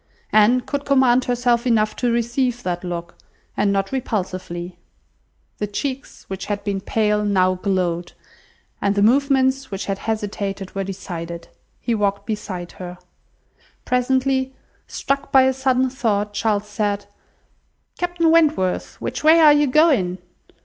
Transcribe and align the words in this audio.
Anne 0.31 0.61
could 0.61 0.83
command 0.83 1.25
herself 1.25 1.67
enough 1.67 1.95
to 1.95 2.11
receive 2.11 2.63
that 2.63 2.83
look, 2.83 3.13
and 3.55 3.71
not 3.71 3.91
repulsively. 3.91 4.79
The 5.59 5.67
cheeks 5.67 6.23
which 6.27 6.47
had 6.47 6.63
been 6.63 6.81
pale 6.81 7.23
now 7.23 7.53
glowed, 7.53 8.13
and 8.81 8.95
the 8.95 9.03
movements 9.03 9.69
which 9.69 9.85
had 9.85 9.99
hesitated 9.99 10.73
were 10.73 10.83
decided. 10.83 11.49
He 11.79 11.93
walked 11.93 12.25
by 12.25 12.31
her 12.31 12.35
side. 12.35 12.97
Presently, 13.85 14.55
struck 14.87 15.31
by 15.31 15.43
a 15.43 15.53
sudden 15.53 15.91
thought, 15.91 16.33
Charles 16.33 16.65
said— 16.67 17.05
"Captain 17.99 18.31
Wentworth, 18.31 18.99
which 18.99 19.23
way 19.23 19.39
are 19.39 19.53
you 19.53 19.67
going? 19.67 20.17